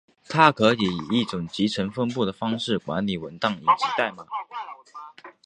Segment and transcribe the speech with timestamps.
[0.27, 0.79] 它可以
[1.11, 4.25] 以一种集成分布的方式管理文档以及代码。